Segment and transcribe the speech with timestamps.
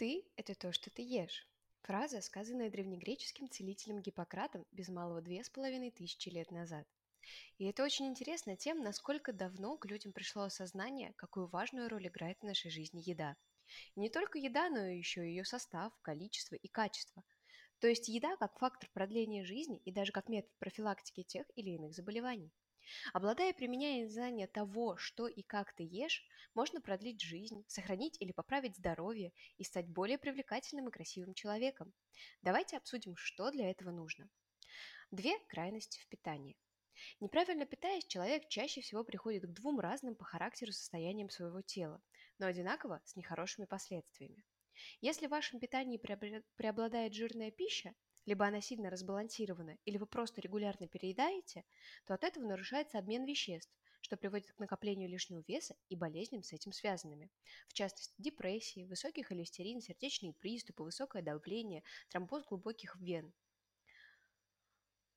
[0.00, 1.46] Ты– это то, что ты ешь.
[1.82, 6.86] Фраза, сказанная древнегреческим целителем Гиппократом без малого две с половиной тысячи лет назад.
[7.58, 12.38] И это очень интересно тем, насколько давно к людям пришло осознание, какую важную роль играет
[12.40, 13.36] в нашей жизни еда.
[13.94, 17.22] И не только еда, но и еще ее состав, количество и качество.
[17.78, 21.92] То есть еда как фактор продления жизни и даже как метод профилактики тех или иных
[21.92, 22.50] заболеваний.
[23.12, 28.76] Обладая применяя знания того, что и как ты ешь, можно продлить жизнь, сохранить или поправить
[28.76, 31.92] здоровье и стать более привлекательным и красивым человеком.
[32.42, 34.28] Давайте обсудим, что для этого нужно.
[35.10, 36.56] Две крайности в питании.
[37.20, 42.02] Неправильно питаясь, человек чаще всего приходит к двум разным по характеру состояниям своего тела,
[42.38, 44.44] но одинаково с нехорошими последствиями.
[45.00, 45.98] Если в вашем питании
[46.56, 47.94] преобладает жирная пища,
[48.26, 51.64] либо она сильно разбалансирована, или вы просто регулярно переедаете,
[52.06, 56.52] то от этого нарушается обмен веществ, что приводит к накоплению лишнего веса и болезням с
[56.52, 57.30] этим связанными.
[57.68, 63.32] В частности, депрессии, высокий холестерин, сердечные приступы, высокое давление, тромбоз глубоких вен.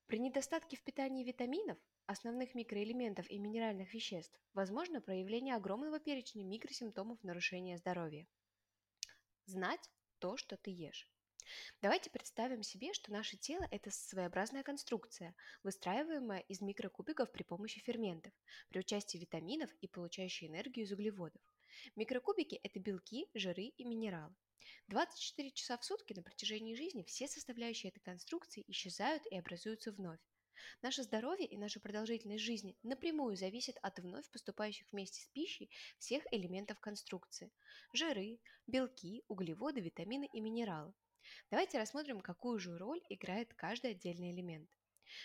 [0.06, 7.22] При недостатке в питании витаминов, основных микроэлементов и минеральных веществ возможно проявление огромного перечня микросимптомов
[7.22, 8.26] нарушения здоровья.
[9.46, 11.08] Знать то, что ты ешь.
[11.82, 18.32] Давайте представим себе, что наше тело– это своеобразная конструкция, выстраиваемая из микрокубиков при помощи ферментов,
[18.68, 21.42] при участии витаминов и получающей энергию из углеводов.
[21.96, 24.34] Микрокубики– это белки, жиры и минералы.
[24.88, 30.20] 24 часа в сутки на протяжении жизни все составляющие этой конструкции исчезают и образуются вновь.
[30.82, 36.24] Наше здоровье и наша продолжительность жизни напрямую зависят от вновь поступающих вместе с пищей всех
[36.32, 37.50] элементов конструкции–
[37.92, 40.94] жиры, белки, углеводы, витамины и минералы.
[41.50, 44.68] Давайте рассмотрим, какую же роль играет каждый отдельный элемент.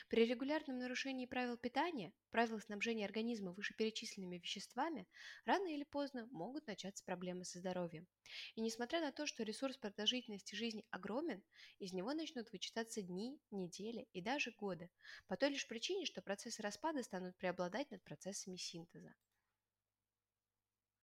[0.07, 5.07] При регулярном нарушении правил питания, правил снабжения организма вышеперечисленными веществами,
[5.45, 8.07] рано или поздно могут начаться проблемы со здоровьем.
[8.55, 11.43] И несмотря на то, что ресурс продолжительности жизни огромен,
[11.79, 14.89] из него начнут вычитаться дни, недели и даже годы,
[15.27, 19.15] по той лишь причине, что процессы распада станут преобладать над процессами синтеза.